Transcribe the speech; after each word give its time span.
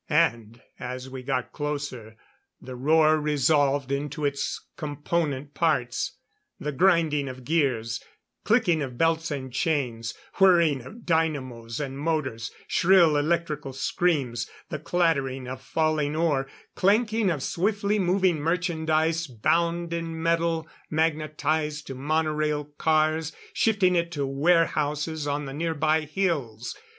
And 0.09 0.59
as 0.79 1.11
we 1.11 1.21
got 1.21 1.51
closer, 1.51 2.15
the 2.59 2.75
roar 2.75 3.19
resolved 3.21 3.91
into 3.91 4.25
its 4.25 4.59
component 4.75 5.53
parts; 5.53 6.17
the 6.59 6.71
grinding 6.71 7.29
of 7.29 7.43
gears; 7.43 8.03
clicking 8.43 8.81
of 8.81 8.97
belts 8.97 9.29
and 9.29 9.53
chains; 9.53 10.15
whirring 10.39 10.81
of 10.81 11.05
dynamos 11.05 11.79
and 11.79 11.99
motors; 11.99 12.49
shrill 12.67 13.15
electrical 13.15 13.73
screams; 13.73 14.49
the 14.69 14.79
clattering 14.79 15.47
of 15.47 15.61
falling 15.61 16.15
ore; 16.15 16.47
clanking 16.73 17.29
of 17.29 17.43
swiftly 17.43 17.99
moving 17.99 18.39
merchandise, 18.39 19.27
bound 19.27 19.93
in 19.93 20.19
metal, 20.19 20.67
magnetized 20.89 21.85
to 21.85 21.93
monorail 21.93 22.65
cars 22.65 23.33
shifting 23.53 23.95
it 23.95 24.11
to 24.13 24.25
warehouses 24.25 25.27
on 25.27 25.45
the 25.45 25.53
nearby 25.53 26.01
hills. 26.05 26.75